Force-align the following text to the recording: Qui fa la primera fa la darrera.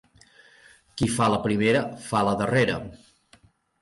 Qui 1.01 1.09
fa 1.17 1.27
la 1.33 1.39
primera 1.45 1.83
fa 2.07 2.23
la 2.31 2.35
darrera. 2.43 2.79